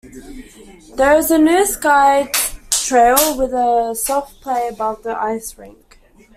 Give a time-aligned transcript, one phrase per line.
[0.95, 2.31] There is a new sky
[2.71, 5.99] trail with a soft play above the ice rink.